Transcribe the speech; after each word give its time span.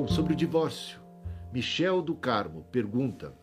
Bom, 0.00 0.08
sobre 0.08 0.32
o 0.32 0.36
divórcio. 0.36 0.98
Michel 1.52 2.00
do 2.00 2.14
Carmo 2.14 2.64
pergunta: 2.72 3.34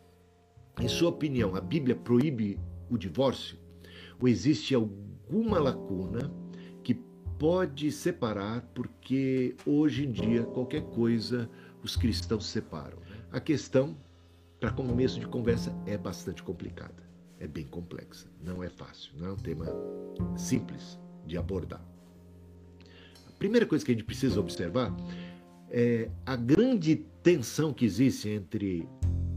em 0.79 0.87
sua 0.87 1.09
opinião, 1.09 1.55
a 1.55 1.61
Bíblia 1.61 1.95
proíbe 1.95 2.59
o 2.89 2.97
divórcio? 2.97 3.59
Ou 4.19 4.27
existe 4.27 4.73
alguma 4.73 5.59
lacuna 5.59 6.33
que 6.83 6.95
pode 7.37 7.91
separar, 7.91 8.61
porque 8.73 9.55
hoje 9.67 10.07
em 10.07 10.11
dia 10.11 10.45
qualquer 10.45 10.81
coisa 10.81 11.47
os 11.83 11.95
cristãos 11.95 12.47
separam? 12.47 12.97
Né? 13.01 13.17
A 13.31 13.39
questão, 13.39 13.95
para 14.59 14.71
começo 14.71 15.19
de 15.19 15.27
conversa, 15.27 15.71
é 15.85 15.95
bastante 15.95 16.41
complicada, 16.41 17.03
é 17.39 17.45
bem 17.45 17.67
complexa, 17.67 18.27
não 18.43 18.63
é 18.63 18.69
fácil, 18.69 19.11
não 19.15 19.27
é 19.27 19.31
um 19.31 19.37
tema 19.37 19.67
simples 20.35 20.99
de 21.23 21.37
abordar. 21.37 21.85
A 23.27 23.31
primeira 23.37 23.67
coisa 23.67 23.85
que 23.85 23.91
a 23.91 23.93
gente 23.93 24.05
precisa 24.05 24.39
observar 24.39 24.91
é 25.69 26.09
a 26.25 26.35
grande 26.35 26.95
tensão 27.21 27.73
que 27.73 27.85
existe 27.85 28.29
entre 28.29 28.87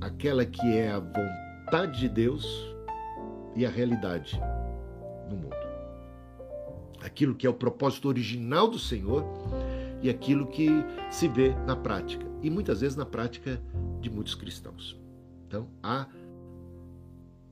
aquela 0.01 0.45
que 0.45 0.77
é 0.77 0.91
a 0.91 1.01
vontade 1.01 2.01
de 2.01 2.09
Deus 2.09 2.47
e 3.57 3.67
a 3.67 3.71
realidade 3.71 4.41
no 5.29 5.37
mundo. 5.37 5.57
Aquilo 7.03 7.35
que 7.35 7.47
é 7.47 7.51
o 7.51 7.55
propósito 7.55 8.09
original 8.09 8.69
do 8.69 8.79
Senhor 8.79 9.25
e 10.03 10.09
aquilo 10.09 10.47
que 10.47 10.69
se 11.11 11.29
vê 11.29 11.55
na 11.67 11.77
prática, 11.77 12.27
e 12.43 12.49
muitas 12.49 12.81
vezes 12.81 12.97
na 12.97 13.05
prática 13.05 13.61
de 14.01 14.09
muitos 14.09 14.35
cristãos. 14.35 14.99
Então, 15.47 15.69
há 15.83 16.07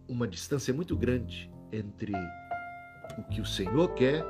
uma 0.06 0.26
distância 0.26 0.72
muito 0.72 0.96
grande 0.96 1.50
entre 1.70 2.12
o 3.18 3.22
que 3.24 3.40
o 3.40 3.44
Senhor 3.44 3.92
quer 3.94 4.24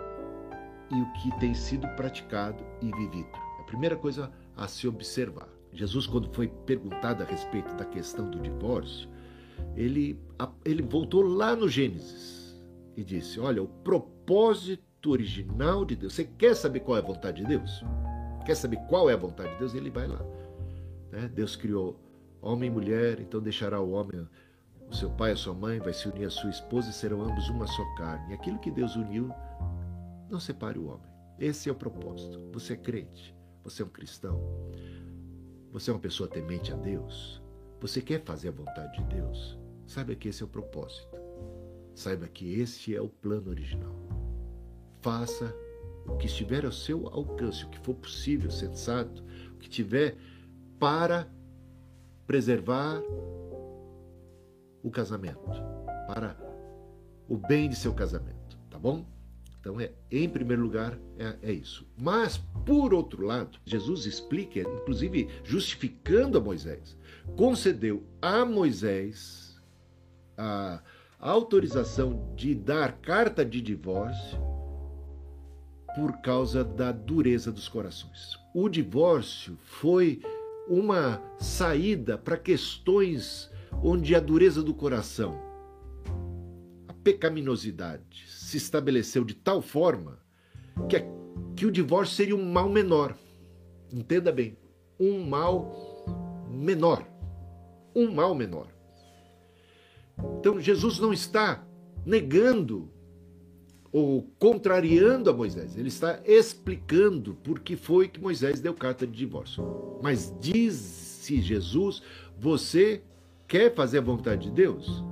e 0.91 1.01
o 1.01 1.13
que 1.13 1.39
tem 1.39 1.55
sido 1.55 1.87
praticado 1.89 2.65
e 2.83 2.91
vivido. 2.91 3.48
Primeira 3.69 3.97
coisa 3.97 4.33
a 4.57 4.67
se 4.67 4.89
observar. 4.89 5.49
Jesus, 5.73 6.07
quando 6.07 6.29
foi 6.33 6.49
perguntado 6.49 7.23
a 7.23 7.27
respeito 7.27 7.75
da 7.77 7.85
questão 7.85 8.29
do 8.29 8.41
divórcio, 8.41 9.09
ele, 9.77 10.19
ele 10.65 10.83
voltou 10.83 11.23
lá 11.23 11.55
no 11.55 11.69
Gênesis 11.69 12.57
e 12.97 13.05
disse: 13.05 13.39
Olha, 13.39 13.63
o 13.63 13.69
propósito 13.69 15.11
original 15.11 15.85
de 15.85 15.95
Deus. 15.95 16.15
Você 16.15 16.25
quer 16.25 16.55
saber 16.57 16.81
qual 16.81 16.97
é 16.97 17.01
a 17.01 17.05
vontade 17.05 17.43
de 17.43 17.49
Deus? 17.49 17.85
Quer 18.45 18.55
saber 18.55 18.79
qual 18.89 19.09
é 19.11 19.13
a 19.13 19.17
vontade 19.17 19.53
de 19.53 19.59
Deus? 19.59 19.75
Ele 19.75 19.91
vai 19.91 20.09
lá. 20.09 20.21
Né? 21.13 21.31
Deus 21.33 21.55
criou 21.55 22.01
homem 22.41 22.71
e 22.71 22.73
mulher, 22.73 23.21
então 23.21 23.41
deixará 23.41 23.81
o 23.81 23.91
homem, 23.91 24.27
o 24.91 24.95
seu 24.95 25.11
pai, 25.11 25.33
a 25.33 25.37
sua 25.37 25.55
mãe, 25.55 25.79
vai 25.79 25.93
se 25.93 26.09
unir 26.09 26.25
à 26.25 26.31
sua 26.31 26.51
esposa 26.51 26.91
e 26.91 26.93
serão 26.93 27.23
ambos 27.23 27.49
uma 27.51 27.67
só 27.67 27.85
carne. 27.97 28.31
E 28.31 28.35
aquilo 28.35 28.59
que 28.59 28.71
Deus 28.71 28.97
uniu, 28.97 29.31
não 30.31 30.41
separe 30.41 30.79
o 30.79 30.87
homem. 30.87 31.09
Esse 31.39 31.69
é 31.69 31.73
o 31.73 31.75
propósito. 31.75 32.41
Você 32.53 32.73
é 32.73 32.77
crente, 32.77 33.35
você 33.63 33.83
é 33.83 33.85
um 33.85 33.91
cristão. 33.91 34.41
Você 35.73 35.91
é 35.91 35.95
uma 35.95 36.01
pessoa 36.01 36.29
temente 36.29 36.73
a 36.73 36.77
Deus? 36.77 37.43
Você 37.81 38.01
quer 38.01 38.25
fazer 38.25 38.49
a 38.49 38.53
vontade 38.53 38.99
de 38.99 39.15
Deus? 39.15 39.59
Saiba 39.87 40.15
que 40.15 40.29
esse 40.29 40.43
é 40.43 40.47
o 40.47 40.49
propósito. 40.49 41.17
Saiba 41.95 42.27
que 42.29 42.61
esse 42.61 42.95
é 42.95 43.01
o 43.01 43.09
plano 43.09 43.51
original. 43.51 43.95
Faça 45.01 45.55
o 46.07 46.17
que 46.17 46.27
estiver 46.27 46.65
ao 46.65 46.73
seu 46.73 47.07
alcance, 47.09 47.65
o 47.65 47.69
que 47.69 47.79
for 47.79 47.95
possível, 47.95 48.51
sensato, 48.51 49.23
o 49.53 49.59
que 49.59 49.69
tiver 49.69 50.17
para 50.79 51.29
preservar 52.27 53.01
o 54.83 54.91
casamento, 54.91 55.51
para 56.07 56.37
o 57.29 57.37
bem 57.37 57.69
de 57.69 57.77
seu 57.77 57.95
casamento, 57.95 58.59
tá 58.71 58.79
bom? 58.79 59.05
Então, 59.69 59.79
é, 59.79 59.91
em 60.11 60.27
primeiro 60.27 60.63
lugar, 60.63 60.99
é, 61.19 61.37
é, 61.43 61.53
isso. 61.53 61.87
Mas, 61.95 62.39
por 62.65 62.95
outro 62.95 63.23
lado, 63.23 63.59
Jesus 63.67 64.07
explica, 64.07 64.61
inclusive 64.61 65.29
justificando 65.45 66.39
a 66.39 66.41
Moisés, 66.41 66.97
concedeu 67.37 68.03
a 68.23 68.47
Moisés 68.47 69.61
a, 70.39 70.81
autorização 71.21 72.33
de 72.35 72.55
dar 72.55 72.93
carta 73.03 73.45
de 73.45 73.61
divórcio 73.61 74.39
por 75.95 76.23
causa 76.23 76.65
da 76.65 76.91
dureza 76.91 77.53
dos 77.53 77.69
corações. 77.69 78.39
O 78.55 78.71
divórcio 78.71 79.59
foi 79.65 80.23
uma 80.67 81.21
saída 81.39 82.17
para 82.17 82.39
questões 82.39 83.51
onde 83.83 84.15
a 84.15 84.21
dureza 84.21 84.63
do 84.63 84.73
coração, 84.73 85.39
pecaminosidade, 87.03 88.25
se 88.29 88.57
estabeleceu 88.57 89.25
de 89.25 89.35
tal 89.35 89.61
forma 89.61 90.19
que, 90.89 91.05
que 91.57 91.67
o 91.67 91.73
divórcio 91.73 92.17
seria 92.17 92.37
um 92.37 92.51
mal 92.51 92.69
menor. 92.69 93.17
Entenda 93.93 94.31
bem, 94.31 94.57
um 94.99 95.25
mal 95.25 96.47
menor. 96.51 97.07
Um 97.95 98.13
mal 98.13 98.35
menor. 98.35 98.69
Então 100.39 100.61
Jesus 100.61 100.99
não 100.99 101.13
está 101.13 101.65
negando 102.05 102.91
ou 103.91 104.31
contrariando 104.39 105.31
a 105.31 105.33
Moisés, 105.33 105.77
ele 105.77 105.89
está 105.89 106.21
explicando 106.25 107.35
por 107.35 107.61
que 107.61 107.75
foi 107.75 108.09
que 108.09 108.21
Moisés 108.21 108.61
deu 108.61 108.75
carta 108.75 109.07
de 109.07 109.17
divórcio. 109.17 109.99
Mas 110.03 110.35
disse 110.39 111.41
Jesus: 111.41 112.03
Você 112.39 113.03
quer 113.47 113.75
fazer 113.75 113.99
a 113.99 114.03
vontade 114.03 114.49
de 114.49 114.51
Deus? 114.51 115.03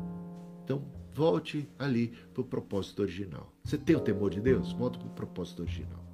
Volte 1.16 1.66
ali 1.78 2.12
para 2.34 2.42
o 2.42 2.44
propósito 2.44 3.00
original. 3.00 3.50
Você 3.64 3.78
tem 3.78 3.96
o 3.96 4.00
temor 4.00 4.28
de 4.28 4.38
Deus? 4.38 4.72
Volta 4.72 4.98
para 4.98 5.08
o 5.08 5.12
propósito 5.12 5.62
original. 5.62 6.04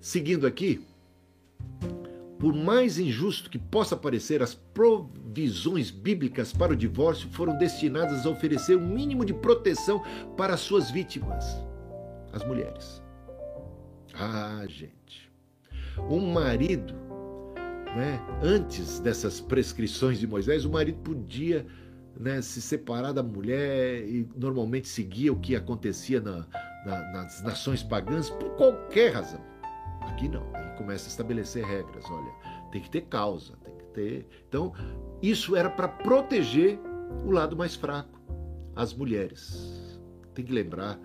Seguindo 0.00 0.46
aqui, 0.46 0.82
por 2.38 2.54
mais 2.54 2.98
injusto 2.98 3.50
que 3.50 3.58
possa 3.58 3.94
parecer, 3.94 4.42
as 4.42 4.54
provisões 4.54 5.90
bíblicas 5.90 6.54
para 6.54 6.72
o 6.72 6.76
divórcio 6.76 7.28
foram 7.32 7.58
destinadas 7.58 8.24
a 8.24 8.30
oferecer 8.30 8.78
um 8.78 8.88
mínimo 8.88 9.26
de 9.26 9.34
proteção 9.34 10.02
para 10.38 10.54
as 10.54 10.60
suas 10.60 10.90
vítimas, 10.90 11.44
as 12.32 12.42
mulheres. 12.42 13.02
Ah, 14.14 14.64
gente, 14.66 15.30
um 16.08 16.32
marido, 16.32 16.94
né, 17.94 18.18
antes 18.42 19.00
dessas 19.00 19.38
prescrições 19.38 20.18
de 20.18 20.26
Moisés, 20.26 20.64
o 20.64 20.70
marido 20.70 20.98
podia 21.02 21.66
né, 22.18 22.42
se 22.42 22.60
separar 22.60 23.12
da 23.12 23.22
mulher 23.22 24.06
e 24.06 24.28
normalmente 24.36 24.88
seguia 24.88 25.32
o 25.32 25.38
que 25.38 25.56
acontecia 25.56 26.20
na, 26.20 26.46
na, 26.84 27.12
nas 27.12 27.42
nações 27.42 27.82
pagãs 27.82 28.30
por 28.30 28.50
qualquer 28.56 29.14
razão. 29.14 29.40
Aqui 30.02 30.28
não, 30.28 30.44
aí 30.54 30.76
começa 30.76 31.06
a 31.06 31.10
estabelecer 31.10 31.64
regras. 31.64 32.04
Olha, 32.10 32.32
tem 32.70 32.80
que 32.80 32.90
ter 32.90 33.02
causa, 33.02 33.54
tem 33.64 33.74
que 33.76 33.84
ter. 33.86 34.26
Então, 34.48 34.72
isso 35.22 35.54
era 35.54 35.70
para 35.70 35.88
proteger 35.88 36.78
o 37.24 37.30
lado 37.30 37.56
mais 37.56 37.74
fraco, 37.74 38.20
as 38.74 38.94
mulheres. 38.94 40.00
Tem 40.34 40.44
que 40.44 40.52
lembrar 40.52 40.98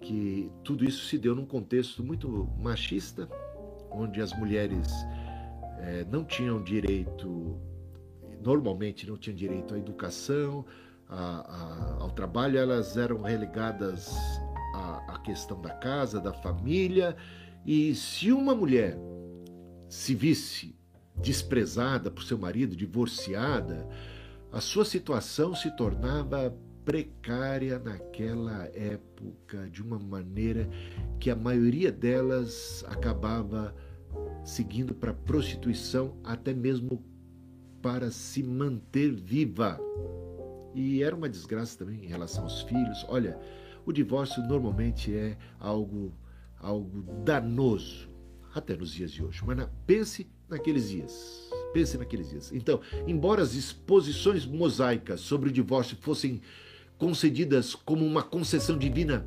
que 0.00 0.50
tudo 0.62 0.84
isso 0.84 1.06
se 1.06 1.18
deu 1.18 1.34
num 1.34 1.46
contexto 1.46 2.02
muito 2.02 2.28
machista, 2.58 3.28
onde 3.90 4.20
as 4.20 4.32
mulheres 4.32 4.88
é, 5.78 6.04
não 6.10 6.24
tinham 6.24 6.62
direito 6.62 7.58
normalmente 8.46 9.08
não 9.08 9.16
tinham 9.16 9.36
direito 9.36 9.74
à 9.74 9.78
educação, 9.78 10.64
a, 11.08 11.16
a, 11.18 12.02
ao 12.02 12.10
trabalho, 12.10 12.56
elas 12.56 12.96
eram 12.96 13.22
relegadas 13.22 14.14
à, 14.72 15.14
à 15.14 15.18
questão 15.18 15.60
da 15.60 15.70
casa, 15.70 16.20
da 16.20 16.32
família. 16.32 17.16
E 17.66 17.92
se 17.96 18.30
uma 18.30 18.54
mulher 18.54 18.96
se 19.88 20.14
visse 20.14 20.76
desprezada 21.16 22.08
por 22.08 22.22
seu 22.22 22.38
marido, 22.38 22.76
divorciada, 22.76 23.88
a 24.52 24.60
sua 24.60 24.84
situação 24.84 25.54
se 25.54 25.74
tornava 25.76 26.56
precária 26.84 27.80
naquela 27.80 28.70
época 28.72 29.68
de 29.70 29.82
uma 29.82 29.98
maneira 29.98 30.68
que 31.18 31.30
a 31.30 31.36
maioria 31.36 31.90
delas 31.90 32.84
acabava 32.86 33.74
seguindo 34.44 34.94
para 34.94 35.10
a 35.10 35.14
prostituição, 35.14 36.16
até 36.22 36.54
mesmo 36.54 37.02
para 37.82 38.10
se 38.10 38.42
manter 38.42 39.12
viva. 39.12 39.80
E 40.74 41.02
era 41.02 41.14
uma 41.14 41.28
desgraça 41.28 41.78
também 41.78 42.04
em 42.04 42.08
relação 42.08 42.44
aos 42.44 42.62
filhos. 42.62 43.04
Olha, 43.08 43.38
o 43.84 43.92
divórcio 43.92 44.42
normalmente 44.42 45.14
é 45.14 45.36
algo, 45.58 46.12
algo 46.58 47.02
danoso, 47.24 48.08
até 48.54 48.76
nos 48.76 48.92
dias 48.92 49.12
de 49.12 49.24
hoje. 49.24 49.42
Mas 49.46 49.56
na, 49.56 49.68
pense 49.86 50.28
naqueles 50.48 50.88
dias. 50.90 51.50
Pense 51.72 51.96
naqueles 51.96 52.30
dias. 52.30 52.52
Então, 52.52 52.80
embora 53.06 53.42
as 53.42 53.54
exposições 53.54 54.44
mosaicas 54.44 55.20
sobre 55.20 55.48
o 55.48 55.52
divórcio 55.52 55.96
fossem 56.00 56.40
concedidas 56.98 57.74
como 57.74 58.04
uma 58.04 58.22
concessão 58.22 58.76
divina 58.76 59.26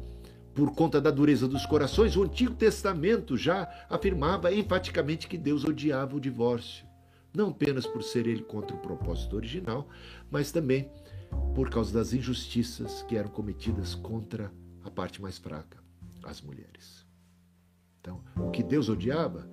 por 0.53 0.71
conta 0.73 0.99
da 0.99 1.11
dureza 1.11 1.47
dos 1.47 1.65
corações, 1.65 2.17
o 2.17 2.23
Antigo 2.23 2.53
Testamento 2.53 3.37
já 3.37 3.69
afirmava 3.89 4.53
enfaticamente 4.53 5.27
que 5.27 5.37
Deus 5.37 5.63
odiava 5.63 6.15
o 6.15 6.19
divórcio 6.19 6.88
não 7.33 7.49
apenas 7.49 7.85
por 7.85 8.03
ser 8.03 8.27
ele 8.27 8.43
contra 8.43 8.75
o 8.75 8.79
propósito 8.79 9.35
original, 9.35 9.87
mas 10.29 10.51
também 10.51 10.89
por 11.53 11.69
causa 11.69 11.93
das 11.93 12.13
injustiças 12.13 13.03
que 13.03 13.15
eram 13.15 13.29
cometidas 13.29 13.95
contra 13.95 14.51
a 14.83 14.89
parte 14.89 15.21
mais 15.21 15.37
fraca, 15.37 15.77
as 16.23 16.41
mulheres. 16.41 17.05
Então, 18.01 18.23
o 18.35 18.49
que 18.49 18.63
Deus 18.63 18.89
odiava 18.89 19.47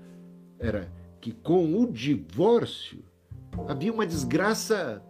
era 0.58 0.90
que 1.20 1.32
com 1.32 1.80
o 1.80 1.90
divórcio 1.90 3.04
havia 3.68 3.92
uma 3.92 4.06
desgraça 4.06 5.02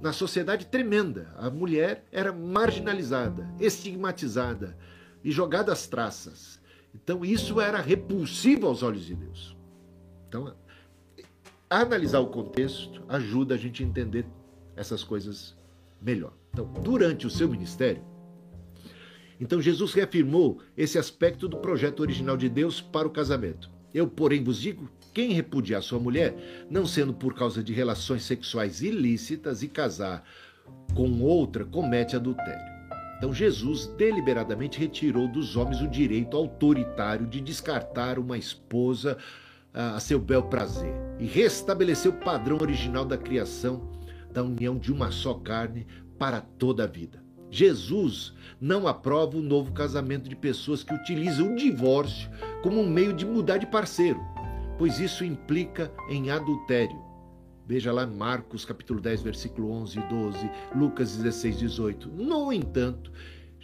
na 0.00 0.12
sociedade 0.12 0.66
tremenda. 0.66 1.34
A 1.36 1.50
mulher 1.50 2.04
era 2.12 2.32
marginalizada, 2.32 3.48
estigmatizada 3.58 4.76
e 5.24 5.30
jogada 5.30 5.72
às 5.72 5.86
traças. 5.86 6.60
Então 6.94 7.24
isso 7.24 7.60
era 7.60 7.80
repulsivo 7.80 8.66
aos 8.66 8.82
olhos 8.82 9.04
de 9.04 9.14
Deus. 9.14 9.56
Então, 10.28 10.54
analisar 11.68 12.20
o 12.20 12.28
contexto 12.28 13.02
ajuda 13.08 13.54
a 13.54 13.58
gente 13.58 13.82
a 13.82 13.86
entender 13.86 14.26
essas 14.76 15.02
coisas 15.02 15.56
melhor. 16.00 16.32
Então, 16.52 16.66
durante 16.82 17.26
o 17.26 17.30
seu 17.30 17.48
ministério, 17.48 18.02
então 19.40 19.60
Jesus 19.60 19.92
reafirmou 19.92 20.60
esse 20.76 20.98
aspecto 20.98 21.48
do 21.48 21.58
projeto 21.58 22.00
original 22.00 22.36
de 22.36 22.48
Deus 22.48 22.80
para 22.80 23.06
o 23.06 23.10
casamento. 23.10 23.70
Eu, 23.92 24.06
porém, 24.06 24.42
vos 24.42 24.60
digo: 24.60 24.88
quem 25.12 25.32
repudiar 25.32 25.82
sua 25.82 25.98
mulher, 25.98 26.66
não 26.70 26.86
sendo 26.86 27.12
por 27.12 27.34
causa 27.34 27.62
de 27.62 27.72
relações 27.72 28.22
sexuais 28.22 28.82
ilícitas 28.82 29.62
e 29.62 29.68
casar 29.68 30.24
com 30.94 31.20
outra, 31.22 31.64
comete 31.64 32.16
adultério. 32.16 32.76
Então 33.18 33.32
Jesus 33.32 33.86
deliberadamente 33.96 34.78
retirou 34.78 35.26
dos 35.26 35.56
homens 35.56 35.80
o 35.80 35.88
direito 35.88 36.36
autoritário 36.36 37.26
de 37.26 37.40
descartar 37.40 38.18
uma 38.18 38.36
esposa 38.36 39.16
a 39.76 40.00
seu 40.00 40.18
bel 40.18 40.42
prazer 40.44 40.94
e 41.20 41.26
restabeleceu 41.26 42.10
o 42.10 42.16
padrão 42.16 42.56
original 42.60 43.04
da 43.04 43.18
criação 43.18 43.90
da 44.32 44.42
união 44.42 44.78
de 44.78 44.90
uma 44.90 45.10
só 45.10 45.34
carne 45.34 45.86
para 46.18 46.40
toda 46.40 46.84
a 46.84 46.86
vida. 46.86 47.22
Jesus 47.50 48.34
não 48.60 48.88
aprova 48.88 49.36
o 49.36 49.42
novo 49.42 49.72
casamento 49.72 50.28
de 50.28 50.34
pessoas 50.34 50.82
que 50.82 50.94
utilizam 50.94 51.52
o 51.52 51.56
divórcio 51.56 52.30
como 52.62 52.80
um 52.80 52.88
meio 52.88 53.12
de 53.12 53.24
mudar 53.24 53.58
de 53.58 53.66
parceiro, 53.66 54.20
pois 54.78 54.98
isso 54.98 55.24
implica 55.24 55.92
em 56.10 56.30
adultério. 56.30 57.06
Veja 57.68 57.92
lá 57.92 58.06
Marcos 58.06 58.64
capítulo 58.64 59.00
10, 59.00 59.22
versículo 59.22 59.70
11 59.72 59.98
e 59.98 60.02
12, 60.02 60.50
Lucas 60.74 61.16
16, 61.16 61.58
18. 61.58 62.08
No 62.10 62.52
entanto, 62.52 63.10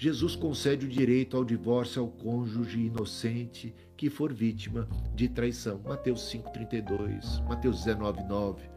Jesus 0.02 0.34
concede 0.34 0.84
o 0.84 0.88
direito 0.88 1.36
ao 1.36 1.44
divórcio 1.44 2.02
ao 2.02 2.08
cônjuge 2.08 2.86
inocente 2.86 3.72
que 3.96 4.10
for 4.10 4.32
vítima 4.32 4.88
de 5.14 5.28
traição. 5.28 5.80
Mateus 5.84 6.22
5:32, 6.28 7.40
Mateus 7.48 7.84
19:9. 7.84 8.68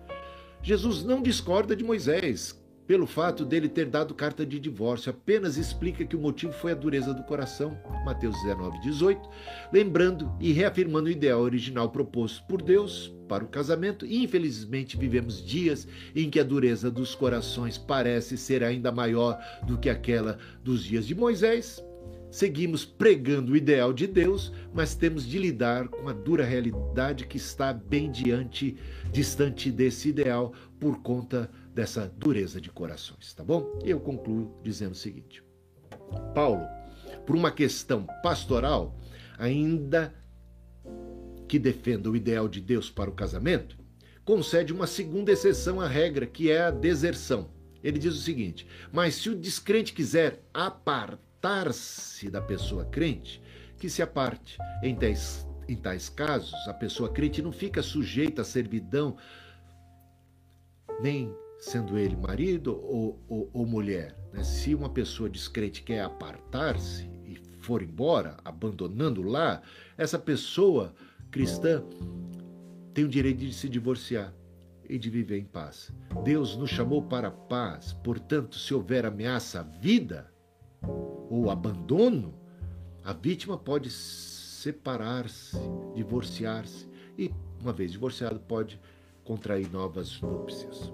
Jesus 0.62 1.04
não 1.04 1.24
discorda 1.24 1.76
de 1.76 1.84
Moisés, 1.84 2.64
pelo 2.88 3.08
fato 3.08 3.44
dele 3.44 3.68
ter 3.68 3.88
dado 3.88 4.14
carta 4.14 4.46
de 4.46 4.60
divórcio, 4.60 5.10
apenas 5.10 5.58
explica 5.58 6.06
que 6.06 6.16
o 6.16 6.20
motivo 6.20 6.54
foi 6.54 6.72
a 6.72 6.76
dureza 6.76 7.14
do 7.14 7.24
coração, 7.24 7.78
Mateus 8.06 8.36
19, 8.44 8.80
18, 8.82 9.30
lembrando 9.74 10.32
e 10.40 10.52
reafirmando 10.52 11.08
o 11.08 11.12
ideal 11.12 11.42
original 11.42 11.90
proposto 11.90 12.46
por 12.48 12.62
Deus 12.62 13.14
para 13.28 13.44
o 13.44 13.48
casamento. 13.48 14.06
Infelizmente, 14.06 14.98
vivemos 14.98 15.44
dias 15.44 15.88
em 16.16 16.30
que 16.30 16.40
a 16.40 16.44
dureza 16.44 16.92
dos 16.92 17.16
corações 17.16 17.78
parece 17.78 18.38
ser 18.38 18.64
ainda 18.64 18.92
maior 18.92 19.40
do 19.66 19.78
que 19.78 19.90
aquela 19.90 20.38
dos 20.64 20.84
dias 20.84 21.08
de 21.08 21.16
Moisés. 21.16 21.84
Seguimos 22.30 22.84
pregando 22.84 23.54
o 23.54 23.56
ideal 23.56 23.94
de 23.94 24.06
Deus, 24.06 24.52
mas 24.74 24.94
temos 24.94 25.26
de 25.26 25.40
lidar 25.40 25.88
com 25.88 26.10
a 26.10 26.14
dura 26.14 26.44
realidade 26.44 27.26
que 27.26 27.38
está 27.38 27.72
bem 27.72 28.12
diante, 28.12 28.76
distante 29.10 29.72
desse 29.72 30.10
ideal 30.10 30.54
por 30.78 31.02
conta 31.02 31.50
dessa 31.76 32.08
dureza 32.08 32.62
de 32.62 32.70
corações, 32.70 33.34
tá 33.34 33.44
bom? 33.44 33.78
E 33.84 33.90
eu 33.90 34.00
concluo 34.00 34.58
dizendo 34.64 34.94
o 34.94 34.98
seguinte: 34.98 35.44
Paulo, 36.34 36.66
por 37.26 37.36
uma 37.36 37.52
questão 37.52 38.08
pastoral, 38.24 38.98
ainda 39.38 40.16
que 41.50 41.60
defenda 41.60 42.10
o 42.10 42.16
ideal 42.16 42.48
de 42.48 42.62
Deus 42.62 42.90
para 42.90 43.10
o 43.10 43.14
casamento, 43.14 43.78
concede 44.24 44.72
uma 44.72 44.88
segunda 44.88 45.34
exceção 45.34 45.82
à 45.82 45.88
regra, 45.88 46.26
que 46.26 46.50
é 46.50 46.62
a 46.62 46.72
deserção. 46.72 47.50
Ele 47.84 48.00
diz 48.00 48.16
o 48.16 48.22
seguinte: 48.22 48.66
Mas 48.90 49.16
se 49.16 49.30
o 49.30 49.36
descrente 49.36 49.94
quiser 49.94 50.46
apartar-se 50.54 52.30
da 52.30 52.42
pessoa 52.42 52.86
crente, 52.86 53.44
que 53.78 53.90
se 53.90 54.02
aparte. 54.02 54.58
Em 54.82 54.96
tais, 54.96 55.46
em 55.68 55.76
tais 55.76 56.08
casos, 56.08 56.56
a 56.70 56.74
pessoa 56.74 57.12
crente 57.12 57.42
não 57.42 57.52
fica 57.52 57.84
sujeita 57.84 58.44
à 58.44 58.46
servidão 58.46 59.18
nem 61.02 61.36
sendo 61.66 61.98
ele 61.98 62.16
marido 62.16 62.80
ou, 62.80 63.20
ou, 63.28 63.50
ou 63.52 63.66
mulher. 63.66 64.16
Né? 64.32 64.44
Se 64.44 64.76
uma 64.76 64.88
pessoa 64.88 65.28
descrente 65.28 65.82
quer 65.82 66.02
apartar-se 66.02 67.10
e 67.26 67.36
for 67.60 67.82
embora, 67.82 68.38
abandonando 68.46 69.24
lá, 69.24 69.64
essa 69.98 70.20
pessoa 70.20 70.94
cristã 71.32 71.84
tem 72.94 73.04
o 73.04 73.10
direito 73.10 73.40
de 73.40 73.52
se 73.52 73.68
divorciar 73.68 74.32
e 74.88 75.00
de 75.00 75.10
viver 75.10 75.40
em 75.40 75.44
paz. 75.44 75.92
Deus 76.24 76.56
nos 76.56 76.70
chamou 76.70 77.02
para 77.02 77.30
a 77.30 77.32
paz, 77.32 77.94
portanto, 77.94 78.60
se 78.60 78.72
houver 78.72 79.04
ameaça 79.04 79.62
à 79.62 79.64
vida 79.64 80.32
ou 81.32 81.50
abandono, 81.50 82.36
a 83.04 83.12
vítima 83.12 83.58
pode 83.58 83.90
separar-se, 83.90 85.58
divorciar-se 85.96 86.88
e, 87.18 87.34
uma 87.60 87.74
vez 87.74 87.92
divorciado, 87.92 88.40
pode 88.40 88.80
contrair 89.24 89.68
novas 89.72 90.22
núpcias. 90.22 90.94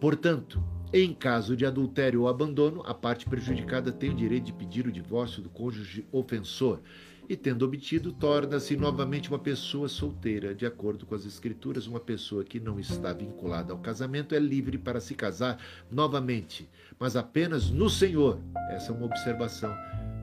Portanto, 0.00 0.62
em 0.92 1.12
caso 1.12 1.54
de 1.54 1.66
adultério 1.66 2.22
ou 2.22 2.28
abandono, 2.28 2.82
a 2.86 2.94
parte 2.94 3.28
prejudicada 3.28 3.92
tem 3.92 4.10
o 4.10 4.14
direito 4.14 4.46
de 4.46 4.52
pedir 4.52 4.86
o 4.86 4.92
divórcio 4.92 5.42
do 5.42 5.50
cônjuge 5.50 6.06
ofensor 6.10 6.80
e, 7.28 7.36
tendo 7.36 7.64
obtido, 7.64 8.10
torna-se 8.10 8.76
novamente 8.76 9.28
uma 9.28 9.38
pessoa 9.38 9.88
solteira. 9.88 10.52
De 10.52 10.66
acordo 10.66 11.06
com 11.06 11.14
as 11.14 11.24
Escrituras, 11.24 11.86
uma 11.86 12.00
pessoa 12.00 12.42
que 12.42 12.58
não 12.58 12.80
está 12.80 13.12
vinculada 13.12 13.72
ao 13.72 13.78
casamento 13.78 14.34
é 14.34 14.38
livre 14.40 14.78
para 14.78 15.00
se 15.00 15.14
casar 15.14 15.62
novamente, 15.90 16.68
mas 16.98 17.14
apenas 17.14 17.70
no 17.70 17.88
Senhor. 17.88 18.40
Essa 18.70 18.90
é 18.90 18.96
uma 18.96 19.06
observação 19.06 19.72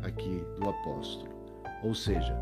aqui 0.01 0.41
do 0.59 0.67
apóstolo. 0.67 1.31
Ou 1.81 1.93
seja, 1.93 2.33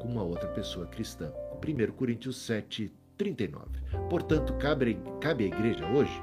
com 0.00 0.08
uma 0.08 0.22
outra 0.22 0.48
pessoa 0.48 0.86
cristã. 0.86 1.30
1 1.62 1.92
Coríntios 1.92 2.38
7, 2.38 2.92
39. 3.18 3.66
Portanto, 4.08 4.54
cabe, 4.54 4.98
cabe 5.20 5.44
à 5.44 5.46
igreja 5.48 5.84
hoje 5.86 6.22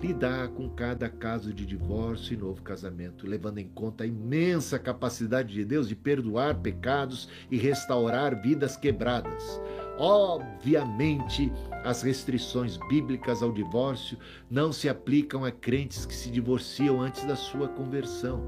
lidar 0.00 0.48
com 0.48 0.68
cada 0.70 1.08
caso 1.08 1.52
de 1.52 1.66
divórcio 1.66 2.32
e 2.32 2.36
novo 2.36 2.62
casamento, 2.62 3.26
levando 3.26 3.58
em 3.58 3.68
conta 3.68 4.04
a 4.04 4.06
imensa 4.06 4.78
capacidade 4.78 5.52
de 5.52 5.64
Deus 5.64 5.88
de 5.88 5.94
perdoar 5.94 6.56
pecados 6.56 7.28
e 7.50 7.58
restaurar 7.58 8.40
vidas 8.40 8.76
quebradas. 8.76 9.60
Obviamente, 9.98 11.52
as 11.84 12.02
restrições 12.02 12.78
bíblicas 12.88 13.42
ao 13.42 13.52
divórcio 13.52 14.18
não 14.50 14.72
se 14.72 14.88
aplicam 14.88 15.44
a 15.44 15.50
crentes 15.50 16.06
que 16.06 16.14
se 16.14 16.30
divorciam 16.30 17.00
antes 17.00 17.24
da 17.24 17.36
sua 17.36 17.68
conversão, 17.68 18.46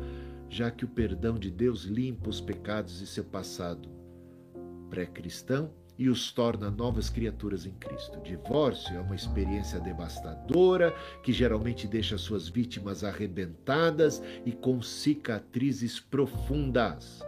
já 0.49 0.71
que 0.71 0.85
o 0.85 0.89
perdão 0.89 1.35
de 1.35 1.51
Deus 1.51 1.85
limpa 1.85 2.31
os 2.31 2.41
pecados 2.41 2.99
de 2.99 3.07
seu 3.07 3.25
passado 3.25 3.89
pré-cristão 4.89 5.71
e 5.99 6.09
os 6.09 6.33
torna 6.33 6.71
novas 6.71 7.11
criaturas 7.11 7.67
em 7.67 7.73
Cristo. 7.73 8.21
Divórcio 8.21 8.97
é 8.97 9.01
uma 9.01 9.15
experiência 9.15 9.79
devastadora 9.79 10.95
que 11.23 11.33
geralmente 11.33 11.87
deixa 11.87 12.17
suas 12.19 12.49
vítimas 12.49 13.05
arrebentadas 13.05 14.23
e 14.45 14.53
com 14.53 14.81
cicatrizes 14.83 16.01
profundas. 16.01 17.23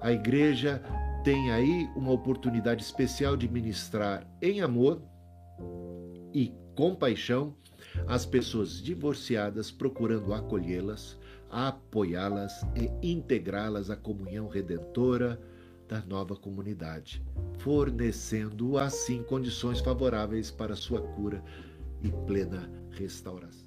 A 0.00 0.12
igreja 0.12 0.82
tem 1.24 1.50
aí 1.52 1.88
uma 1.96 2.12
oportunidade 2.12 2.82
especial 2.82 3.36
de 3.36 3.48
ministrar 3.48 4.26
em 4.40 4.60
amor 4.60 5.02
e 6.32 6.52
compaixão 6.74 7.54
as 8.06 8.26
pessoas 8.26 8.82
divorciadas, 8.82 9.70
procurando 9.70 10.34
acolhê-las, 10.34 11.18
apoiá-las 11.50 12.62
e 12.74 12.90
integrá-las 13.02 13.90
à 13.90 13.96
comunhão 13.96 14.48
redentora 14.48 15.40
da 15.88 16.00
nova 16.02 16.34
comunidade, 16.36 17.22
fornecendo 17.58 18.78
assim 18.78 19.22
condições 19.22 19.80
favoráveis 19.80 20.50
para 20.50 20.76
sua 20.76 21.00
cura 21.00 21.42
e 22.02 22.10
plena 22.26 22.70
restauração. 22.90 23.65